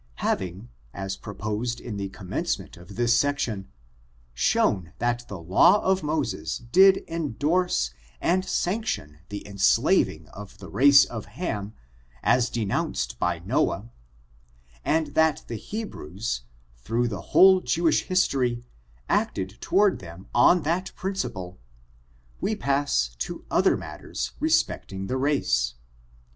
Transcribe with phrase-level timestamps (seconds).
[0.25, 3.67] Having, as proposed in the commencement of this section,
[4.33, 11.05] shown that the law of Moses did indorse and sanction the enslaving of the race
[11.05, 11.75] of Ham,
[12.23, 13.91] as de fuunced by Noah,
[14.83, 16.45] and that the Hebrews,
[16.77, 18.63] through the whole Jewish history,
[19.07, 21.59] acted toward them on that principle,
[22.39, 25.75] we pass to other matters respecting the race.